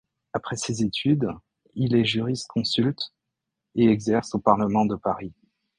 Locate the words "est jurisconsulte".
1.95-3.13